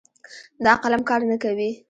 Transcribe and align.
دا 0.65 0.73
قلم 0.83 1.01
کار 1.09 1.21
نه 1.29 1.37
کوي 1.43 1.71